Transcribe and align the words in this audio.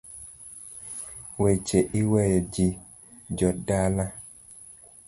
Weche 1.41 1.79
iweyo, 2.01 2.39
ji 2.53 2.67
jodala. 3.37 4.05